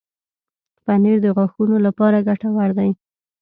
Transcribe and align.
پنېر 0.85 1.17
د 1.23 1.27
غاښونو 1.35 1.77
لپاره 1.87 2.25
ګټور 2.27 2.69
دی. 2.77 2.89